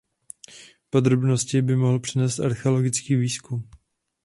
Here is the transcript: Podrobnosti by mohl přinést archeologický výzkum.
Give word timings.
Podrobnosti 0.89 1.61
by 1.61 1.75
mohl 1.75 1.99
přinést 1.99 2.39
archeologický 2.39 3.15
výzkum. 3.15 3.69